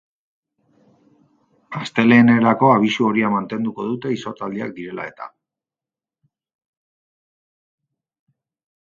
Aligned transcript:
Astelehenerako 1.81 2.71
abisu 2.75 3.05
horia 3.09 3.29
mantenduko 3.33 3.85
dute 3.89 4.13
izotzaldiak 4.15 4.73
direla 4.79 5.05
eta. 5.09 5.29